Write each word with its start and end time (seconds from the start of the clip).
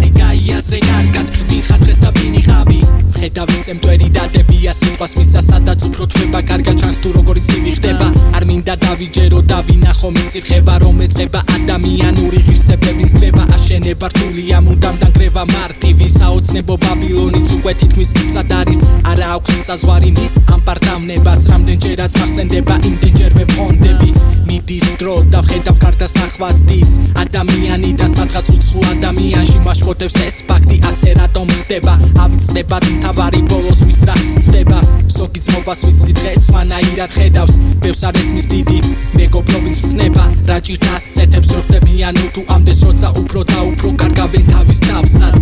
კარი 0.00 0.10
გაიაზრე 0.16 0.78
კარგად 0.80 1.26
მიხარ 1.50 1.80
დღეს 1.84 1.98
და 2.00 2.10
ვინიღაბი 2.16 2.78
ხედავი 3.20 3.56
სემტვერი 3.64 4.08
დადებია 4.16 4.72
სიტყვას 4.78 5.12
მისა 5.18 5.40
სადაც 5.44 5.84
უფრო 5.88 6.04
თვება 6.12 6.40
კარგად 6.50 6.76
ჩანს 6.80 6.98
თუ 7.04 7.08
როგორი 7.16 7.42
ცივი 7.48 7.72
ხდება 7.76 8.06
არ 8.38 8.44
მინდა 8.48 8.74
დავიჯერო 8.84 9.40
დავინახო 9.52 10.08
მისი 10.16 10.40
ხება 10.48 10.74
რომ 10.84 11.02
ეწება 11.04 11.40
ადამიანური 11.56 12.40
ღირსებების 12.46 13.12
გრევა 13.18 13.44
აშენება 13.56 14.06
რთულია 14.14 14.62
მუდამ 14.70 14.96
დაგრევა 15.04 15.44
მარტივი 15.52 16.08
საოცნებო 16.16 16.74
ბაბილონიც 16.86 17.48
უკვე 17.60 17.72
თითქმის 17.80 18.10
მზად 18.24 18.52
არის. 18.60 18.80
არა 19.10 19.26
აქვს 19.36 19.60
საზღვარი 19.68 20.10
მის 20.16 20.34
ამ 20.54 20.60
პარტავნებას 20.66 21.40
რამდენჯერაც 21.52 22.12
მახსენდება 22.20 22.74
იმდენჯერვე 22.88 23.44
ვხონდები 23.52 24.10
მიდის 24.48 24.89
დრო 25.00 25.14
და 25.32 25.40
ხედავ 25.40 25.76
კარტა 25.80 26.06
სახვას 26.12 26.56
დიც 26.68 26.96
ადამიანი 27.22 27.90
და 27.96 28.06
სადღაც 28.12 28.48
უცხო 28.52 28.80
ადამიანში 28.90 29.58
მაშფოთებს 29.64 30.16
ეს 30.26 30.36
ფაქტი 30.48 30.76
ასე 30.90 31.10
რატომ 31.20 31.48
ხდება? 31.60 31.94
ავწდება 32.24 32.78
თავარი 33.04 33.40
ბოლოს 33.48 33.80
ვის 33.86 34.00
რა 34.08 34.16
ხდება? 34.44 34.78
სოგი 35.16 35.40
ძმობას 35.46 35.80
ვიცი 35.88 36.12
დღეს 36.20 36.44
ვანაირად 36.52 37.10
ხედავს. 37.16 37.54
ბევრს 37.80 38.02
არ 38.08 38.20
ესმის 38.20 38.46
დიდი 38.52 38.78
მეგობრობის 39.16 39.76
ვცნება 39.80 40.24
რა 40.52 40.58
ჭირთ 40.68 40.84
ასეთებს 40.96 41.50
რო 41.56 41.60
ხდებიან 41.64 42.20
თუ 42.36 42.42
ამდენს 42.54 42.80
როცა 42.88 43.08
უფრო 43.24 43.40
და 43.52 43.58
უფრო 43.72 43.88
კარგავენ 44.04 44.44
თავის 44.52 44.78
თავსაც 44.84 45.40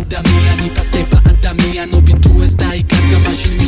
ადამიანი 0.00 0.68
პასტება 0.78 1.18
ადამიანობი 1.34 2.14
თუ 2.24 2.32
ეს 2.46 2.52
დაიკარგა 2.62 3.18
მაშინ 3.26 3.59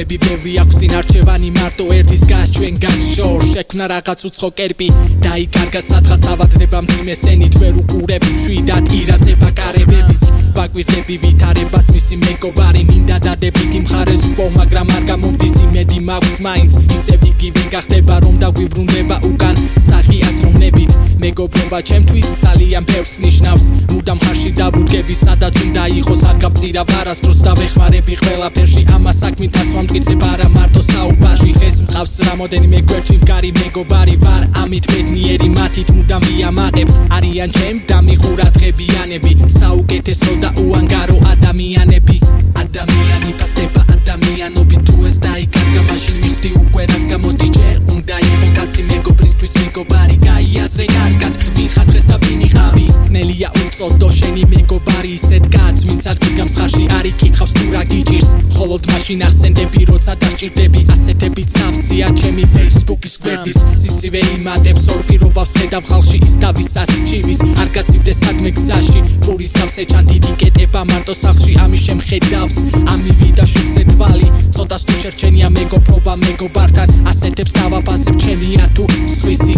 გზები 0.00 0.16
ბევრი 0.16 0.52
აქვს 0.62 0.76
ინარჩევანი 0.86 1.48
მარტო 1.60 1.84
ერთის 1.92 2.22
გას 2.30 2.52
ჩვენგან 2.56 3.00
შორ 3.04 3.42
შექმნა 3.50 3.86
რაღაც 3.92 4.20
უცხო 4.28 4.48
კერპი 4.56 4.88
დაიკარგა 5.26 5.80
სადღაც 5.84 6.24
ავადდება 6.32 6.78
მძიმე 6.86 7.14
სენით 7.22 7.54
ვერ 7.60 7.74
უყურებ 7.82 8.24
შვიდად 8.42 8.88
ირასება 8.96 9.50
კარებებიც. 9.60 10.24
ვაკვირდები 10.56 11.16
ვითარებას 11.24 11.86
მისი 11.94 12.16
მეგობარი 12.24 12.82
მინდა 12.90 13.16
დადებით 13.26 13.72
იმ 13.80 13.84
ხარეს 13.92 14.24
უპო 14.30 14.46
მაგრამ 14.56 14.88
არ 14.96 15.04
გამომდის 15.10 15.54
იმედი 15.68 15.98
მაქვს 16.08 16.36
მაინც. 16.48 16.72
ისე 16.96 17.14
ვიგივი 17.20 17.64
გახდება 17.76 18.14
რომ 18.24 18.34
დაგვიბრუნდება 18.40 19.16
უკან 19.30 19.56
მეგობრობა 21.24 21.78
ჩემთვის 21.88 22.26
ძალიან 22.42 22.84
ბევრს 22.90 23.12
ნიშნავს. 23.24 23.64
მუდამ 23.92 24.18
ხარში 24.24 24.50
დავუდგები 24.60 25.14
სადაც 25.24 25.54
უნდა 25.66 25.84
იყოს 26.00 26.22
არ 26.30 26.36
გავწირა 26.44 26.82
ვარასდროს 26.90 27.40
დავეხმარები 27.46 28.14
ყველაფერში. 28.22 28.82
ამას 28.96 29.16
საქმითაც 29.24 29.68
მომწიცებ 29.76 30.20
არა 30.32 30.48
მარტო 30.56 30.82
საუბარში. 30.92 31.50
ხეს 31.60 31.76
მყავს 31.84 32.14
რამოდენიმე 32.28 32.78
გვერდში 32.88 33.16
მგარი 33.22 33.50
მეგობარი 33.60 34.16
ვარ. 34.24 34.42
ამით 34.62 34.84
ბედნიერი 34.92 35.48
მათით 35.58 35.88
მუდამ 35.96 36.22
მიამაყებ 36.28 36.88
არიან 37.16 37.50
ჩემ 37.58 37.78
დამიხურა 37.90 38.46
დღებიანები 38.56 39.32
საუკეთესო 39.60 40.32
და 40.42 40.50
უანგარო 40.64 41.16
ადამიანები 41.32 42.16
ძნელია 53.80 53.96
უწოდო 53.96 54.08
შენი 54.12 54.42
მეგობარი 54.52 55.10
ისეთ 55.16 55.44
კაც 55.54 55.76
ვინც 55.88 56.04
ადგილ 56.12 56.32
გამსხარში 56.36 56.84
არ 57.00 57.06
იკითხავს 57.10 57.52
თუ 57.56 57.66
რა 57.72 57.82
გიჭირს. 57.88 58.30
ხოლოდ 58.56 58.82
მაშინ 58.92 59.20
ახსენდები 59.24 59.80
როცა 59.88 60.12
დაჭირდები 60.20 60.80
ასეთები 60.94 61.42
ცავსია 61.54 62.06
ჩემი 62.20 62.44
facebook-ის 62.56 63.14
გვერდის. 63.24 63.58
სიცივე 63.80 64.20
იმატებს 64.36 64.84
ორ 64.92 65.00
პირობავს 65.08 65.52
ხედავ 65.56 65.84
ხალხში 65.88 66.18
ის 66.28 66.34
დავისას 66.44 66.90
ჩივის 67.08 67.40
არ 67.56 67.68
გაცივდეს 67.76 68.18
სადმე 68.20 68.50
გზაში 68.60 69.00
პურის 69.24 69.52
სავსე 69.56 69.82
ჩანს 69.90 70.10
იდიკეტება 70.18 70.80
მარტო 70.92 71.14
სახში 71.24 71.52
ამის 71.64 71.82
შემხედავს 71.88 72.56
ამივიდა 72.92 73.44
შუქზე 73.52 73.82
თვალი 73.92 74.28
ცოტას 74.56 74.82
თუ 74.88 74.94
შერჩენია 75.02 75.48
მეგობრობა 75.56 76.14
მეგობართან 76.26 76.88
ასეთებს 77.10 77.52
დავაფასებ 77.56 78.16
ჩემია 78.24 78.64
თუ 78.76 78.84
სხვისი 79.16 79.54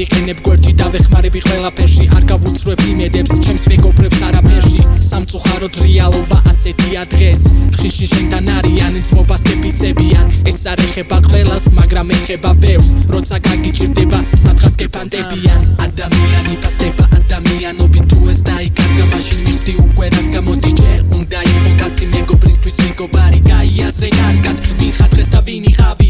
ვიყენებ 0.00 0.38
გვერდში 0.40 0.72
დავეხმარები 0.80 1.40
ყველაფერში. 1.44 2.04
არ 2.16 2.22
გავუცრებ 2.30 2.80
იმედებს 2.88 3.32
ჩემს 3.44 3.64
მეგობრებს 3.68 4.20
არაფერში. 4.28 4.80
სამწუხაროდ 5.08 5.74
რეალობა 5.84 6.38
ასეთია 6.50 7.02
დღეს. 7.12 7.40
ხიში 7.76 8.06
შენთან 8.12 8.48
არიან 8.56 8.94
ძმობას 9.08 9.42
გეპიწებიან 9.48 10.26
ეს 10.48 10.60
არ 10.72 10.78
ეხება 10.86 11.18
ყველას 11.28 11.64
მაგრამ 11.78 12.08
ეხება 12.16 12.50
ბევრს. 12.64 12.90
როცა 13.12 13.36
გაგიჭირდება 13.48 14.18
სადღაც 14.44 14.74
გეპანტებიან 14.82 15.60
ადამიანი 15.86 16.54
ფასდება 16.64 17.04
ადამიანობით 17.20 18.04
თუ 18.10 18.20
ეს 18.32 18.40
დაიკარგა 18.48 19.04
მაშინ 19.12 19.40
მივხვდი 19.46 19.74
უკვე 19.84 20.06
რაც 20.16 20.28
გამოდის 20.36 20.74
ჯერ 20.80 21.00
უნდა 21.18 21.40
იყო 21.52 21.70
კაცი 21.80 22.04
მეგობრისთვის 22.16 22.76
მეგობარი 22.84 23.40
გაიაზრე 23.52 24.08
კარგად. 24.20 24.56
ვინ 24.80 24.92
ხარ 24.96 25.10
დღეს 25.12 25.28
და 25.34 25.40
ვინ 25.44 25.64
იყავი 25.72 26.08